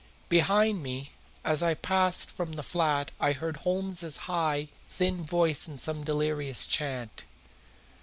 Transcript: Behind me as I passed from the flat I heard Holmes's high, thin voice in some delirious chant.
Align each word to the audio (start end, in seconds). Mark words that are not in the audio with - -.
Behind 0.29 0.81
me 0.81 1.11
as 1.43 1.61
I 1.61 1.75
passed 1.75 2.31
from 2.31 2.53
the 2.53 2.63
flat 2.63 3.11
I 3.19 3.33
heard 3.33 3.57
Holmes's 3.57 4.17
high, 4.25 4.69
thin 4.89 5.23
voice 5.23 5.67
in 5.67 5.77
some 5.77 6.03
delirious 6.03 6.65
chant. 6.65 7.23